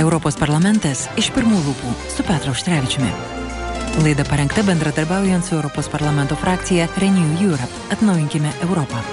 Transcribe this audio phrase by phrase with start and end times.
[0.00, 3.10] Europos parlamentas iš pirmų lūpų su Petru Užtrevičiumi.
[4.00, 7.84] Laida parengta bendradarbiaujant su Europos parlamento frakcija Renew Europe.
[7.92, 9.04] Atnaujinkime Europą.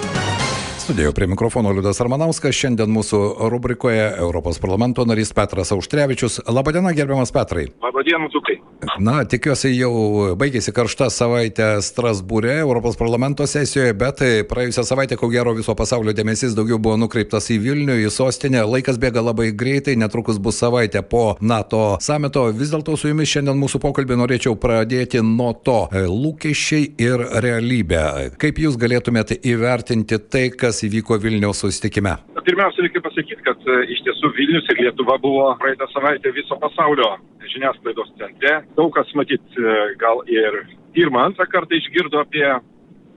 [0.88, 3.18] Studijoje prie mikrofono Liudas Armanauskas, šiandien mūsų
[3.52, 6.38] rubrikoje Europos parlamento narys Petras Auštrevičius.
[6.48, 7.66] Labadiena, gerbiamas Petrai.
[7.84, 8.56] Labadiena, Zukai.
[9.02, 9.90] Na, tikiuosi jau
[10.38, 16.56] baigėsi karšta savaitė Strasbūrė, Europos parlamento sesijoje, bet praėjusią savaitę, ko gero, viso pasaulio dėmesys
[16.56, 18.62] daugiau buvo nukreiptas į Vilnių, į sostinę.
[18.64, 22.46] Laikas bėga labai greitai, netrukus bus savaitė po NATO samito.
[22.56, 28.32] Vis dėlto su jumis šiandien mūsų pokalbį norėčiau pradėti nuo to lūkesčiai ir realybė.
[28.40, 32.12] Kaip jūs galėtumėte įvertinti tai, kas kas įvyko Vilniaus susitikime?
[32.46, 37.16] Pirmiausia, reikia pasakyti, kad e, iš tiesų Vilnius ir Lietuva buvo praeitą savaitę viso pasaulio
[37.50, 38.52] žiniasklaidos centre.
[38.76, 40.60] Daug kas matyt e, gal ir
[40.94, 42.46] pirmą, antrą kartą išgirdo apie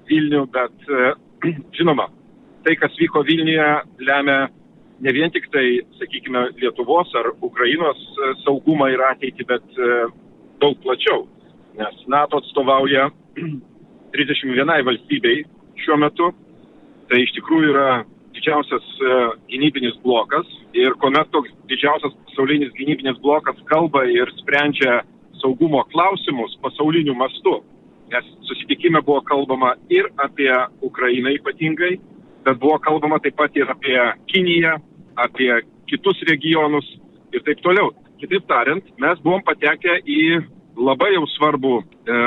[0.10, 1.14] Vilnių, bet e,
[1.78, 2.10] žinoma,
[2.66, 3.70] tai, kas vyko Vilniuje,
[4.10, 4.40] lemia
[5.06, 5.66] ne vien tik tai,
[6.02, 8.02] sakykime, Lietuvos ar Ukrainos
[8.42, 9.82] saugumą ir ateitį, bet
[10.62, 11.28] daug plačiau.
[11.78, 13.10] Nes NATO atstovauja
[14.18, 15.44] 31 valstybei
[15.82, 16.34] šiuo metu
[17.12, 19.16] tai iš tikrųjų yra didžiausias e,
[19.52, 25.02] gynybinis blokas ir kuomet toks didžiausias pasaulinis gynybinis blokas kalba ir sprendžia
[25.42, 27.58] saugumo klausimus pasauliniu mastu,
[28.14, 30.52] nes susitikime buvo kalbama ir apie
[30.88, 31.98] Ukrainą ypatingai,
[32.46, 33.98] bet buvo kalbama taip pat ir apie
[34.32, 34.78] Kiniją,
[35.20, 35.52] apie
[35.92, 36.88] kitus regionus
[37.36, 37.92] ir taip toliau.
[38.22, 40.44] Kitaip tariant, mes buvom patekę į
[40.78, 42.20] labai jau svarbų e,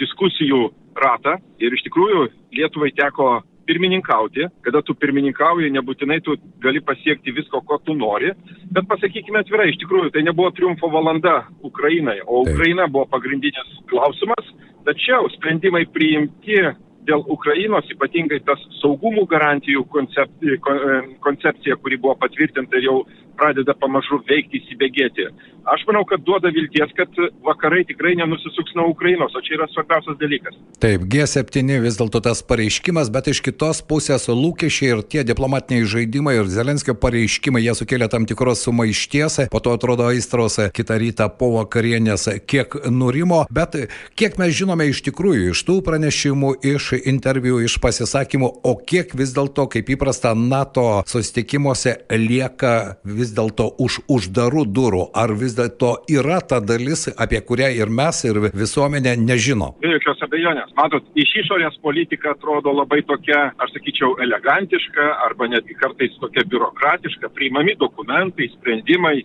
[0.00, 0.68] diskusijų
[1.02, 7.62] ratą ir iš tikrųjų Lietuvai teko pirmininkauti, kada tu pirmininkauji, nebūtinai tu gali pasiekti visko,
[7.66, 8.32] ko tu nori,
[8.72, 14.54] bet pasakykime atvirai, iš tikrųjų tai nebuvo triumfo valanda Ukrainai, o Ukraina buvo pagrindinis klausimas,
[14.86, 16.58] tačiau sprendimai priimti
[17.06, 22.98] dėl Ukrainos, ypatingai tas saugumų garantijų koncepcija, kuri buvo patvirtinta ir jau
[23.38, 25.28] pradeda pamažu veikti, įsibėgėti.
[25.62, 27.08] Aš manau, kad duoda vilties, kad
[27.46, 30.56] vakarai tikrai nenusisuks nuo Ukrainos, o čia yra svarbiausias dalykas.
[30.82, 36.34] Taip, G7 vis dėlto tas pareiškimas, bet iš kitos pusės lūkesčiai ir tie diplomatiniai žaidimai
[36.40, 41.52] ir Zelenskio pareiškimai, jie sukėlė tam tikros sumaišties, po to atrodo aistros kitą rytą po
[41.60, 43.78] vakarienės kiek nurimo, bet
[44.18, 49.30] kiek mes žinome iš tikrųjų iš tų pranešimų, iš interviu, iš pasisakymų, o kiek vis
[49.38, 56.40] dėlto, kaip įprasta, NATO susitikimuose lieka vis dėlto už uždarų durų, ar vis dėlto yra
[56.42, 59.70] ta dalis, apie kurią ir mes, ir visuomenė nežino?
[59.84, 60.74] Be jokios abejonės.
[60.74, 67.30] Matot, iš išorės politika atrodo labai tokia, aš sakyčiau, elegantiška arba netgi kartais tokia biurokratiška,
[67.36, 69.20] priimami dokumentai, sprendimai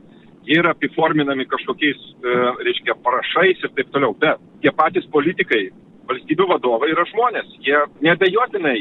[0.47, 2.38] jie yra apiforminami kažkokiais, e,
[2.69, 4.14] reiškia, parašais ir taip toliau.
[4.22, 5.68] Bet tie patys politikai
[6.08, 7.50] valstybių vadovai yra žmonės.
[7.66, 8.79] Jie nebejotinai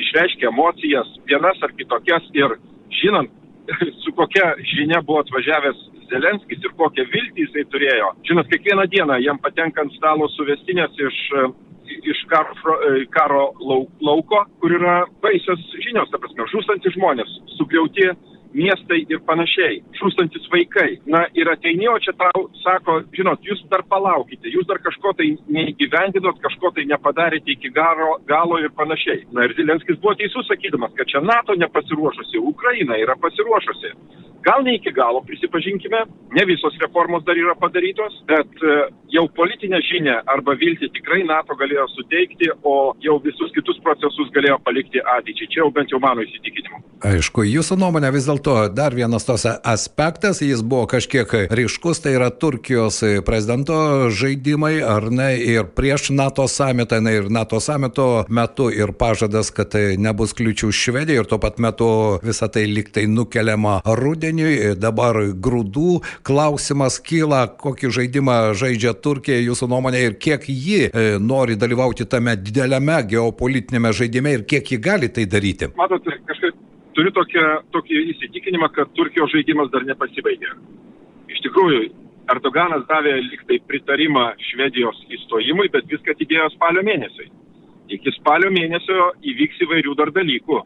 [0.00, 2.56] išreiškia emocijas, vienas ar kitokias ir
[3.00, 3.30] žinant,
[4.04, 8.10] su kokia žinia buvo atvažiavęs Zelenskis ir kokią viltį jisai turėjo.
[8.28, 11.20] Žinot, kiekvieną dieną jam patenka ant stalo suvestinės iš,
[12.12, 12.76] iš karo,
[13.14, 13.46] karo
[14.04, 18.10] lauko, kur yra baisios žinios, ta prasme, žūstantis žmonės, sugriauti
[18.54, 20.98] miestai ir panašiai, žūstantis vaikai.
[21.10, 25.32] Na ir ateini, o čia tau sako, žinot, jūs dar palaukite, jūs dar kažko tai
[25.56, 29.26] neįgyvendinot, kažko tai nepadarėte iki garo, galo ir panašiai.
[29.34, 33.94] Na ir Zelenskis buvo teisus sakydamas, kad čia NATO nepasiruošusi, Ukraina yra pasiruošusi.
[34.44, 36.00] Gal ne iki galo, prisipažinkime,
[36.36, 38.74] ne visos reformos dar yra padarytos, bet e,
[39.16, 44.58] jau politinę žinę arba viltį tikrai NATO galėjo suteikti, o jau visus kitus procesus galėjo
[44.66, 45.48] palikti ateičiai.
[45.54, 46.82] Čia jau bent jau mano įsitikinimu.
[47.08, 48.43] Aišku, jūsų nuomonė vis dėlto
[48.74, 55.30] dar vienas tos aspektas, jis buvo kažkiek ryškus, tai yra Turkijos prezidento žaidimai, ar ne,
[55.40, 60.72] ir prieš NATO samitą, na ir NATO samito metu ir pažadas, kad tai nebus kliučių
[60.74, 61.88] Švedijai ir tuo pat metu
[62.24, 69.68] visą tai liktai nukeliama rudenį vandeniui, dabar grūdų klausimas kyla, kokį žaidimą žaidžia Turkija jūsų
[69.68, 75.08] nuomonė ir kiek ji e, nori dalyvauti tame dideliame geopolitinėme žaidime ir kiek ji gali
[75.08, 75.70] tai daryti.
[75.74, 76.13] Kažkaip
[76.96, 77.44] turiu tokią,
[77.74, 80.52] tokį įsitikinimą, kad Turkijos žaidimas dar nepasibaigė.
[81.32, 81.84] Iš tikrųjų,
[82.32, 87.28] Erdoganas davė liktai pritarimą Švedijos įstojimui, bet viską atidėjo spalio mėnesiui.
[87.92, 90.62] Iki spalio mėnesio įvyks įvairių dar dalykų.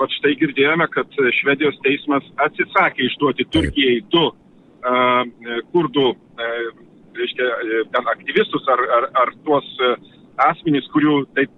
[0.00, 4.24] Vat štai girdėjome, kad Švedijos teismas atsisakė išduoti Turkijai du
[5.74, 6.08] kurdų,
[7.18, 7.48] reiškia,
[7.94, 9.68] ten aktyvistus ar, ar, ar tuos
[10.48, 11.54] asmenys, kurių taip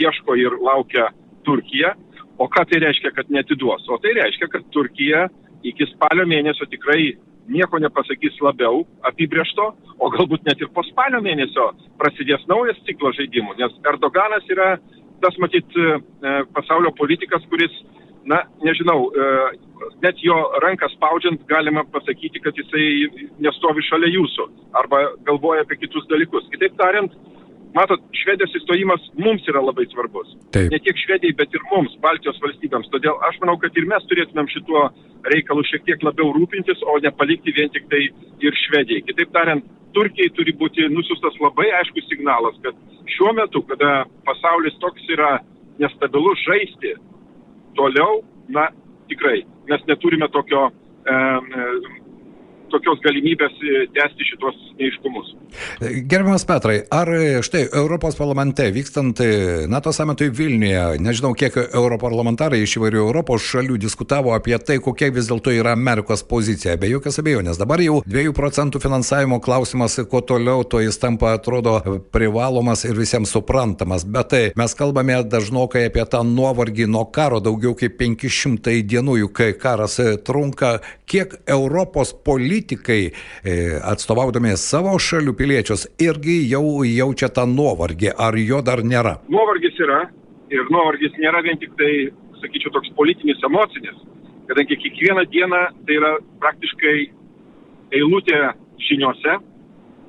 [0.00, 1.10] ieško ir laukia
[1.44, 1.94] Turkija.
[2.40, 3.84] O ką tai reiškia, kad netiduos?
[3.92, 5.26] O tai reiškia, kad Turkija
[5.66, 7.12] iki spalio mėnesio tikrai
[7.50, 9.66] nieko nepasakys labiau apibriešto,
[10.00, 11.70] o galbūt net ir po spalio mėnesio
[12.00, 14.76] prasidės naujas ciklas žaidimų, nes Erdoganas yra
[15.20, 15.88] tas matyt e,
[16.56, 17.74] pasaulio politikas, kuris
[18.30, 19.26] na, nežinau, e,
[20.04, 24.48] net jo ranką spaudžiant galima pasakyti, kad jisai nestovi šalia jūsų
[24.80, 26.48] arba galvoja apie kitus dalykus.
[26.54, 27.12] Kitaip tariant,
[27.76, 30.32] matot, Švedijos įstojimas mums yra labai svarbus.
[30.54, 30.70] Taip.
[30.72, 32.90] Ne tiek Švedijai, bet ir mums, Baltijos valstybėms.
[32.92, 34.86] Todėl aš manau, kad ir mes turėtumėm šituo
[35.34, 38.06] reikalu šiek tiek labiau rūpintis, o ne palikti vien tik tai
[38.44, 39.04] ir Švedijai.
[39.08, 42.76] Kitaip tariant, Turkijai turi būti nusiustas labai aiškus signalas, kad
[43.10, 45.38] šiuo metu, kada pasaulis toks yra
[45.82, 46.94] nestabilus žaisti,
[47.78, 48.20] toliau,
[48.54, 48.68] na,
[49.10, 49.40] tikrai,
[49.70, 51.16] mes neturime tokio e,
[52.72, 55.34] tokios galimybės e, tęsti šitos neiškumus.
[55.80, 57.08] Gerbiamas Petrai, ar
[57.44, 59.30] štai Europos parlamente vykstant e,
[59.70, 65.30] NATO sametui Vilniuje, nežinau, kiek europarlamentarai iš įvairių Europos šalių diskutavo apie tai, kokia vis
[65.30, 66.76] dėlto yra Amerikos pozicija.
[66.80, 67.58] Be jokios abejonės.
[67.60, 71.78] Dabar jau 2 procentų finansavimo klausimas, kuo toliau, to jis tampa, atrodo,
[72.14, 74.06] privalomas ir visiems suprantamas.
[74.06, 79.44] Bet tai mes kalbame dažnokai apie tą nuovargį nuo karo, daugiau kaip 500 dienų, juk
[79.60, 80.78] karas trunka.
[81.10, 83.10] Kiek Europos politika politikai,
[83.44, 89.20] e, atstovaudami savo šalių piliečius, irgi jau jaučia tą nuovargį, ar jo dar nėra?
[89.28, 90.10] Nuovargis yra
[90.50, 92.10] ir nuovargis nėra vien tik tai,
[92.40, 93.96] sakyčiau, toks politinis, emocinis,
[94.48, 96.96] kadangi kiekvieną dieną tai yra praktiškai
[97.92, 98.52] eilutė
[98.88, 99.38] žiniuose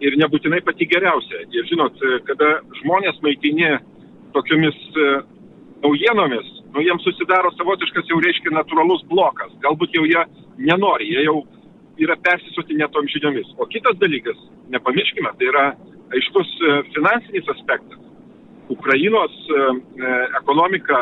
[0.02, 1.46] ir nebūtinai pati geriausia.
[1.52, 3.78] Ir žinot, kada žmonės maitini
[4.34, 5.08] tokiomis e,
[5.84, 9.52] naujienomis, nu jiems susidaro savotiškas jau reiškia natūralus blokas.
[9.62, 10.24] Galbūt jau jie
[10.58, 11.42] nenori, jie jau
[12.02, 13.54] yra persisotinę tom žiniomis.
[13.58, 14.38] O kitas dalykas,
[14.74, 15.66] nepamirškime, tai yra
[16.16, 18.00] aiškus e, finansinis aspektas.
[18.70, 19.62] Ukrainos e,
[20.06, 21.00] e, ekonomika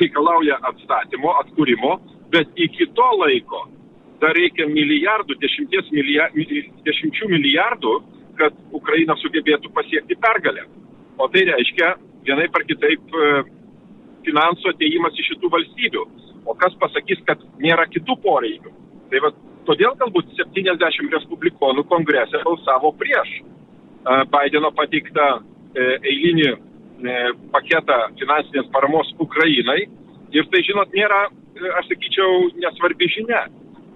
[0.00, 1.96] reikalauja atstatymo, atkūrimo,
[2.32, 3.66] bet iki to laiko
[4.20, 7.94] dar reikia milijardų, dešimties milijardų, dešimčių milijardų,
[8.36, 10.66] kad Ukraina sugebėtų pasiekti pergalę.
[11.18, 11.94] O tai reiškia
[12.28, 13.16] vienai par kitaip
[14.26, 16.04] finansų ateimas iš šitų valstybių.
[16.48, 18.72] O kas pasakys, kad nėra kitų poreikių?
[19.10, 19.32] Tai va
[19.68, 23.40] Todėl galbūt 70 respublikonų kongrese balsavo prieš
[24.32, 25.26] Bideno pateiktą
[25.76, 27.16] e, eilinį e,
[27.52, 29.82] paketą finansinės paramos Ukrainai.
[30.32, 33.44] Ir tai, žinot, nėra, e, aš sakyčiau, nesvarbi žinia.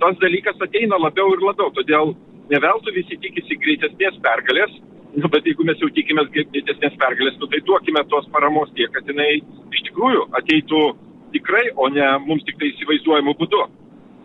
[0.03, 1.73] Tas dalykas ateina labiau ir labiau.
[1.73, 2.13] Todėl
[2.51, 4.77] neveltui visi tikisi greitesnės pergalės.
[5.15, 9.07] Nu, bet jeigu mes jau tikimės greitesnės pergalės, nu, tai duokime tos paramos tiek, kad
[9.09, 10.83] jinai iš tikrųjų ateitų
[11.37, 13.63] tikrai, o ne mums tik tai įsivaizduojamų būdu.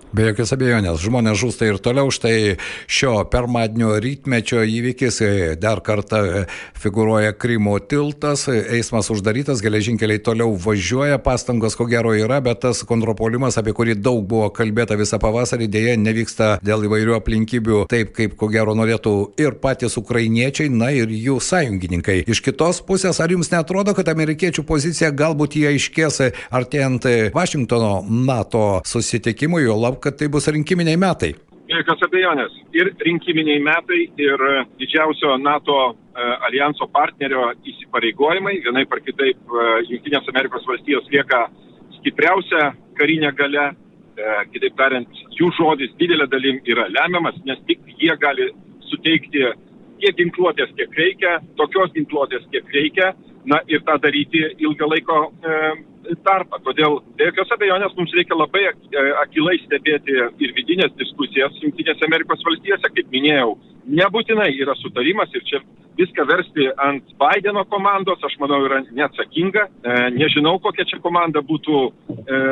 [0.10, 2.10] Be jokios abejonės, žmonės žūsta ir toliau.
[2.10, 2.56] Štai
[2.90, 5.28] šio pirmadienio rytmečio įvykis e,
[5.62, 6.40] dar kartą e,
[6.82, 12.82] figuruoja Krymo tiltas, e, eismas uždarytas, geležinkeliai toliau važiuoja, pastangos ko gero yra, bet tas
[12.90, 18.34] kontrapolimas, apie kurį daug buvo kalbėta visą pavasarį, dėje nevyksta dėl įvairių aplinkybių taip, kaip
[18.40, 22.24] ko gero norėtų ir patys ukrainiečiai, na ir jų sąjungininkai.
[22.26, 26.20] Iš kitos pusės, ar jums netrodo, kad amerikiečių pozicija galbūt jie iškės
[26.50, 27.06] artėjant
[27.38, 31.34] Vašingtono NATO susitikimui, jo lab, kad tai bus rinkiminiai metai.
[31.70, 32.54] Be jokios abejonės.
[32.74, 34.44] Ir rinkiminiai metai, ir
[34.82, 41.46] didžiausio NATO e, alijanso partnerio įsipareigojimai, vienai par kitaip, e, Junktinės Amerikos valstijos lieka
[42.00, 48.16] stipriausia karinė gale, e, kitaip tariant, jų žodis didelė dalim yra lemiamas, nes tik jie
[48.18, 48.50] gali
[48.90, 49.46] suteikti
[50.00, 53.14] tiek ginkluotės, kiek reikia, tokios ginkluotės, kiek reikia,
[53.46, 55.60] na ir tą daryti ilgą laiko e,
[56.26, 56.60] tarpą.
[56.66, 62.44] Todėl be jokios abejonės mums reikia labai e, akilai stebėti ir vidinės diskusijas Junktinėse Amerikos
[62.46, 63.58] valstijose, kaip minėjau,
[63.90, 65.62] nebūtinai yra sutarimas ir čia
[66.00, 69.66] viską versti ant Bideno komandos, aš manau, yra neatsakinga.
[69.68, 72.44] E, nežinau, kokia čia komanda būtų e,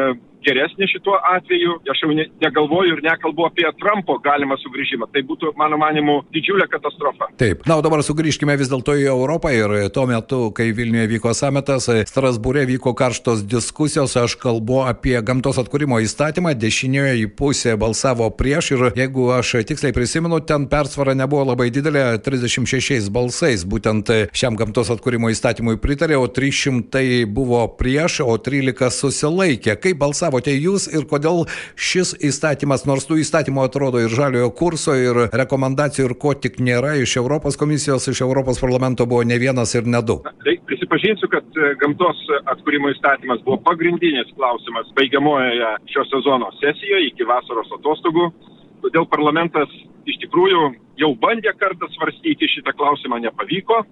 [0.45, 1.77] geresnė šituo atveju.
[1.91, 5.09] Aš jau ne, negalvoju ir nekalbu apie Trumpo galimą sugrįžimą.
[5.13, 7.29] Tai būtų, mano manimu, didžiulė katastrofa.
[7.41, 7.65] Taip.
[7.69, 11.89] Na, o dabar sugrįžkime vis dėlto į Europą ir tuo metu, kai Vilniuje vyko sametas,
[12.09, 14.15] Strasbūrė vyko karštos diskusijos.
[14.17, 16.55] Aš kalbu apie gamtos atkūrimo įstatymą.
[16.57, 23.11] Dešinioji pusė balsavo prieš ir jeigu aš tiksliai prisimenu, ten persvara nebuvo labai didelė- 36
[23.13, 23.65] balsais.
[23.65, 29.75] Būtent šiam gamtos atkūrimo įstatymui pritarė, o 300 buvo prieš, o 13 susilaikė.
[29.81, 34.95] Kaip balsavo balsavote jūs ir kodėl šis įstatymas, nors tų įstatymų atrodo ir žaliojo kurso,
[34.95, 39.73] ir rekomendacijų, ir ko tik nėra iš Europos komisijos, iš Europos parlamento buvo ne vienas
[39.75, 40.19] ir ne du.
[40.43, 47.27] Tai prisipažinsiu, kad e, gamtos atkūrimo įstatymas buvo pagrindinis klausimas baigiamojoje šio sezono sesijoje iki
[47.27, 48.31] vasaros atostogų.
[48.83, 49.71] Todėl parlamentas
[50.07, 53.83] iš tikrųjų jau bandė kartą svarstyti šitą klausimą, nepavyko,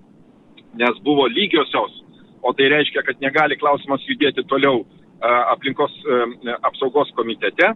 [0.75, 2.03] nes buvo lygiosios,
[2.45, 4.83] o tai reiškia, kad negali klausimas judėti toliau
[5.21, 5.93] aplinkos
[6.67, 7.71] apsaugos komitete.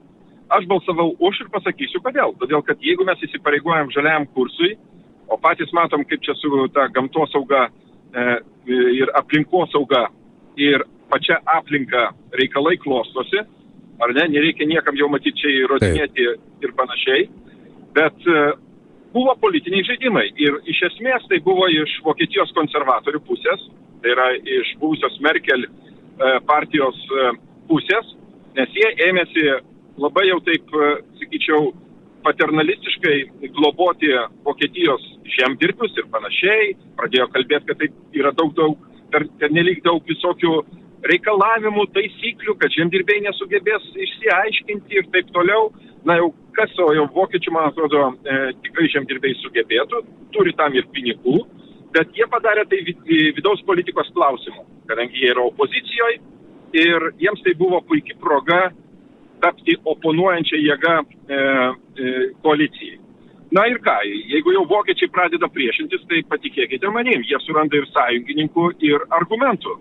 [0.49, 2.33] Aš balsavau už ir pasakysiu kodėl.
[2.41, 4.73] Todėl, kad jeigu mes įsipareigojam žaliajam kursui,
[5.29, 8.23] o patys matom, kaip čia su ta gamtosauga e,
[8.97, 10.07] ir aplinkosauga
[10.57, 13.43] ir pačia aplinka reikalai klostosi,
[14.01, 16.25] ar ne, nereikia niekam jau matyti čia įrodinėti
[16.65, 17.27] ir panašiai,
[17.93, 18.41] bet e,
[19.13, 23.69] buvo politiniai žaidimai ir iš esmės tai buvo iš Vokietijos konservatorių pusės,
[24.01, 25.71] tai yra iš buvusios Merkel e,
[26.49, 27.29] partijos e,
[27.69, 28.15] pusės,
[28.57, 29.45] nes jie ėmėsi
[29.99, 30.73] labai jau taip,
[31.19, 31.71] sakyčiau,
[32.23, 34.11] paternalistiškai globoti
[34.43, 35.03] Vokietijos
[35.37, 38.77] žemdirbius ir panašiai, pradėjo kalbėti, kad tai yra daug, daug,
[39.13, 40.55] per, per nelik daug visokių
[41.09, 45.69] reikalavimų, taisyklių, kad žemdirbiai nesugebės išsiaiškinti ir taip toliau.
[46.07, 50.03] Na jau kas, o jau vokiečių, man atrodo, e, tikrai žemdirbiai sugebėtų,
[50.35, 51.41] turi tam ir pinigų,
[51.95, 52.81] bet jie padarė tai
[53.37, 56.19] vidaus politikos klausimu, kadangi jie yra opozicijoje
[56.77, 58.69] ir jiems tai buvo puikia proga
[59.41, 61.05] tapti oponuojančią jėgą e,
[61.37, 62.09] e,
[62.43, 62.97] koalicijai.
[63.55, 63.95] Na ir ką,
[64.29, 69.77] jeigu jau vokiečiai pradeda priešintis, tai patikėkite manim, jie suranda ir sąjungininkų, ir argumentų.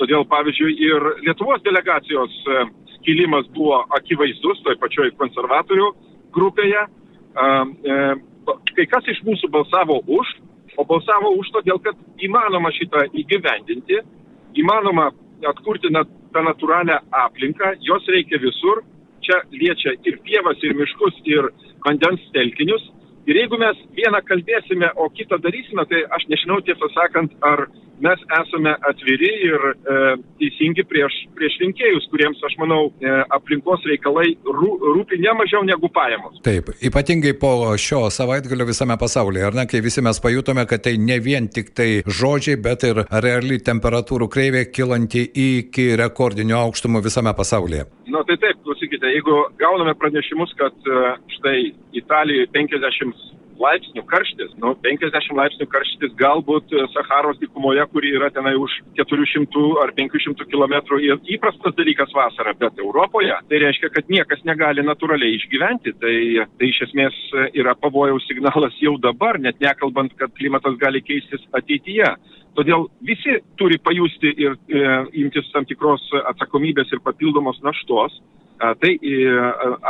[0.00, 2.64] Todėl, pavyzdžiui, ir Lietuvos delegacijos e,
[2.96, 5.92] skilimas buvo akivaizdus toj pačioj konservatorių
[6.34, 6.86] grupėje.
[6.88, 8.08] E,
[8.74, 10.32] kai kas iš mūsų balsavo už,
[10.76, 14.00] o balsavo už todėl, kad įmanoma šitą įgyvendinti,
[14.60, 15.10] įmanoma
[15.48, 18.82] atkurti net tą natūralią aplinką, jos reikia visur,
[19.22, 21.50] čia liečia ir pievas, ir miškus, ir
[21.86, 22.84] vandens telkinius.
[23.30, 27.68] Ir jeigu mes vieną kalbėsime, o kitą darysime, tai aš nežinau tiesą sakant, ar
[28.02, 29.96] mes esame atviri ir e,
[30.40, 35.90] teisingi prieš, prieš rinkėjus, kuriems, aš manau, e, aplinkos reikalai rū, rūpi ne mažiau negu
[35.94, 36.40] pajamos.
[36.46, 40.96] Taip, ypatingai po šio savaitgalio visame pasaulyje, ar ne, kai visi mes pajutome, kad tai
[40.98, 41.90] ne vien tik tai
[42.20, 47.86] žodžiai, bet ir reali temperatūrų kreivė kilanti iki rekordinių aukštumų visame pasaulyje.
[48.12, 51.04] Na tai taip, klausykite, jeigu gauname pranešimus, kad e,
[51.38, 51.58] štai
[52.02, 53.30] Italijoje 50
[53.62, 59.64] laipsnių karštis, nu, 50 laipsnių karštis galbūt e, Saharos dykumoje, kuri yra tenai už 400
[59.84, 60.76] ar 500 km
[61.36, 65.94] įprastas dalykas vasarą, bet Europoje tai reiškia, kad niekas negali natūraliai išgyventi.
[66.02, 66.14] Tai,
[66.58, 67.16] tai iš esmės
[67.58, 72.14] yra pavojaus signalas jau dabar, net nekalbant, kad klimatas gali keistis ateityje.
[72.56, 74.84] Todėl visi turi pajusti ir e,
[75.22, 76.04] imtis tam tikros
[76.34, 78.18] atsakomybės ir papildomos naštos.
[78.62, 79.14] Tai e,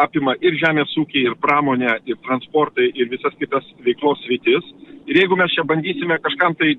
[0.01, 4.65] apima ir žemės ūkį, ir pramonę, ir transportą, ir visas kitas veiklos sritis.
[5.11, 6.71] Ir jeigu mes čia bandysime kažkam tai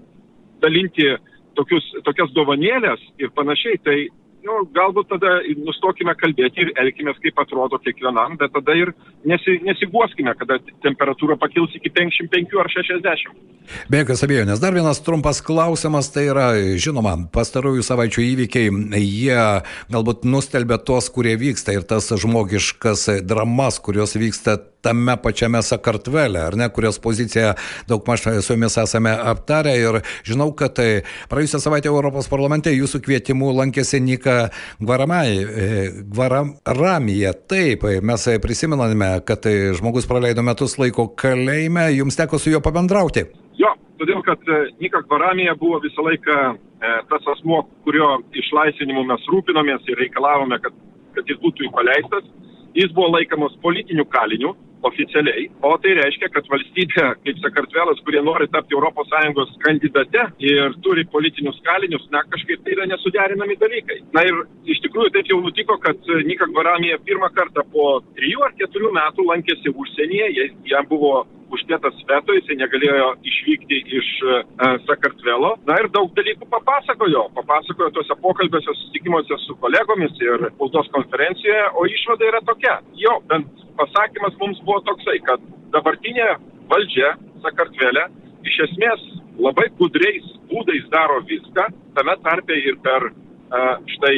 [0.63, 1.05] dalinti
[1.53, 3.97] tokius, tokias dovanėlės ir panašiai, tai
[4.45, 8.93] nu, galbūt tada nustokime kalbėti ir elkime, kaip atrodo kiekvienam, bet tada ir
[9.29, 13.41] nesi, nesiguoskime, kada temperatūra pakils iki 55 ar 60.
[13.91, 14.59] Be jokios abejonės.
[14.63, 19.39] Dar vienas trumpas klausimas, tai yra, žinoma, pastarųjų savaičių įvykiai, jie
[19.93, 26.57] galbūt nustelbė tos, kurie vyksta ir tas žmogiškas dramas, kurios vyksta tame pačiame Sakartvele, ar
[26.59, 27.53] ne, kurios poziciją
[27.89, 30.89] daug maž su jumis esame aptarę ir žinau, kad tai
[31.31, 34.49] praėjusią savaitę Europos parlamente jūsų kvietimu lankėsi Nika
[36.13, 37.33] Gvaramija.
[37.47, 43.25] Taip, mes prisimename, kad tai žmogus praleido metus laiko kalėjime, jums teko su juo pabendrauti.
[43.59, 46.55] Jo, todėl kad e, Nika Gvaramija buvo visą laiką e,
[47.11, 48.07] tas asmo, kurio
[48.43, 50.73] išlaisvinimu mes rūpinomės ir reikalavome, kad,
[51.17, 52.25] kad jis būtų paleistas.
[52.73, 54.55] Jis buvo laikomas politiniu kaliniu,
[54.87, 61.05] oficialiai, o tai reiškia, kad valstybė, kaip Sakartvelas, kurie nori tapti ES kandidate ir turi
[61.13, 63.99] politinius kalinius, na kažkaip tai yra nesuderinami dalykai.
[64.15, 65.97] Na ir iš tikrųjų taip jau nutiko, kad
[66.27, 71.23] Nika Gvaramija pirmą kartą po trijų ar keturių metų lankėsi užsienyje, jam buvo
[71.55, 74.41] uždėtas veto, jisai negalėjo išvykti iš uh,
[74.87, 75.53] Sakartvelo.
[75.69, 77.27] Na ir daug dalykų papasakojo.
[77.37, 82.77] Papasakojo tuose pokalbiuose, susitikimuose su kolegomis ir spaudos konferencijoje, o išvada yra tokia.
[82.99, 85.43] Jo, bent pasakymas mums buvo toksai, kad
[85.75, 86.33] dabartinė
[86.71, 88.07] valdžia Sakartvele
[88.47, 89.01] iš esmės
[89.41, 91.67] labai gudriais būdais daro viską,
[91.97, 93.09] tame tarpe ir per
[93.93, 94.15] štai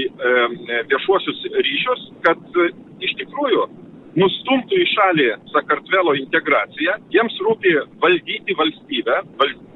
[0.92, 2.40] viešuosius ryšius, kad
[3.04, 3.66] iš tikrųjų
[4.20, 9.20] nustumtų į šalį Sakartvelo integraciją, jiems rūpi valdyti valstybę,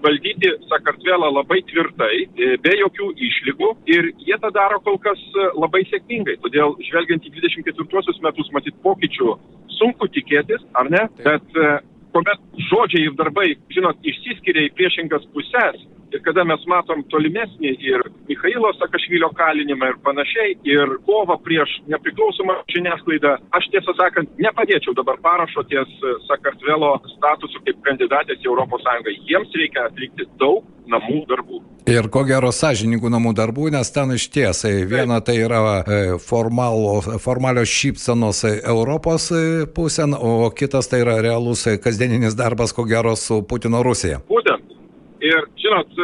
[0.04, 5.50] valdyti Sakartvelą labai tvirtai, e, be jokių išlygų ir jie tą daro kol kas e,
[5.60, 6.40] labai sėkmingai.
[6.46, 9.36] Todėl žvelgiant į 24 metus matyt pokyčių
[9.80, 11.06] sunku tikėtis, ar ne?
[11.24, 11.70] Bet e,
[12.16, 18.04] kuomet žodžiai ir darbai, žinot, išsiskiria į priešingas pusės, ir kada mes matom tolimesnį ir
[18.30, 25.20] Mikhailo Sakašvilio kalinimą ir panašiai, ir kovą prieš nepriklausomą žiniasklaidą, aš tiesą sakant, nepadėčiau dabar
[25.24, 25.96] parašo ties
[26.28, 29.10] Sakartvelo statusu kaip kandidatės į ES.
[29.30, 31.60] Jiems reikia atlikti daug namų darbų.
[31.90, 37.00] Ir ko gero sąžininkų namų darbų, nes ten iš tiesai viena tai yra e, formalo,
[37.24, 43.16] formalios šypsenos Europos e, pusėn, o kitas tai yra realus e, kasdieninis darbas, ko gero,
[43.18, 44.22] su Putino Rusija.
[44.30, 44.69] Būtent.
[45.20, 45.96] Ir, žinot,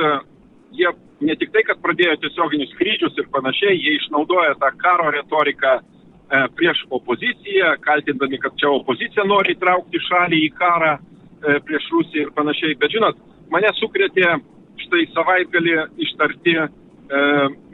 [0.76, 0.90] jie
[1.24, 5.78] ne tik tai, kad pradėjo tiesioginius skrydžius ir panašiai, jie išnaudoja tą karo retoriką
[6.58, 12.32] prieš opoziciją, kaltindami, kad čia opozicija nori įtraukti šalį į karą e, prieš Rusiją ir
[12.34, 12.78] panašiai.
[12.82, 13.20] Bet žinot,
[13.54, 14.32] mane sukrėtė
[14.86, 15.76] štai savaitgalį
[16.08, 16.66] ištarti e,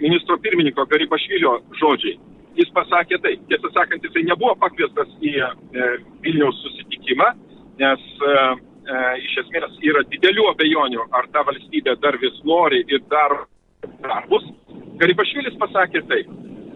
[0.01, 2.17] ministro pirmininko Garibašvilio žodžiai.
[2.59, 5.87] Jis pasakė tai, tiesą sakant, jisai nebuvo pakviestas į e,
[6.23, 7.29] Vilniaus susitikimą,
[7.79, 8.35] nes e,
[8.91, 13.45] e, iš esmės yra didelių abejonių, ar ta valstybė dar vis nori ir daro
[14.03, 14.45] darbus.
[15.01, 16.21] Garibašvilis pasakė tai.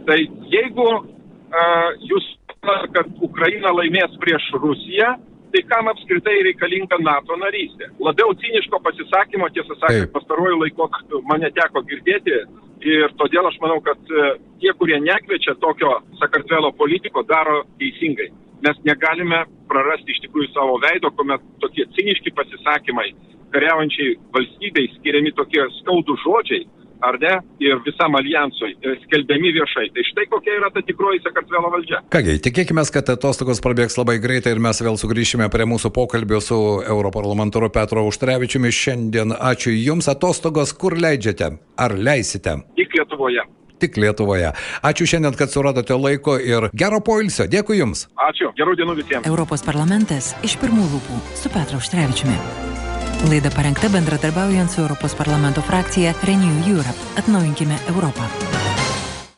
[0.05, 0.17] Tai
[0.53, 2.25] jeigu uh, jūs
[2.65, 5.15] kad Ukraina laimės prieš Rusiją,
[5.53, 7.89] tai kam apskritai reikalinga NATO narystė?
[8.03, 12.39] Labiau ciniško pasisakymo, tiesą sakant, pastaruoju laikotarpiu mane teko girdėti
[12.85, 18.31] ir todėl aš manau, kad tie, kurie nekviečia tokio Sakartvelo politiko, daro teisingai.
[18.65, 23.11] Mes negalime prarasti iš tikrųjų savo veido, kuomet tokie ciniški pasisakymai
[23.55, 26.65] kariaujančiai valstybei skiriami tokie skaudų žodžiai,
[27.05, 28.73] ar ne, ir visam alijansui
[29.05, 29.89] skelbiami viešai.
[29.95, 32.01] Tai štai kokia yra ta tikroji Sakartvelo valdžia.
[32.13, 36.59] Kągi, tikėkime, kad atostogos prabėgs labai greitai ir mes vėl sugrįšime prie mūsų pokalbio su
[36.81, 38.73] europarlamentaru Petro Užtrevičiumi.
[38.75, 41.55] Šiandien ačiū Jums atostogos, kur leidžiate?
[41.77, 42.59] Ar leisite?
[42.79, 43.45] Tik Lietuvoje.
[43.79, 44.53] Tik Lietuvoje.
[44.85, 47.47] Ačiū šiandien, kad suradote laiko ir gero poilsio.
[47.51, 48.07] Dėkui Jums.
[48.15, 48.51] Ačiū.
[48.57, 49.27] Gerų dienų visiems.
[49.27, 52.37] Europos parlamentas iš pirmų lūpų su Petro Užtrevičiumi.
[53.29, 56.99] Laida parengta bendradarbiaujant su Europos parlamento frakcija Renew Europe.
[57.17, 58.29] Atnaujinkime Europą.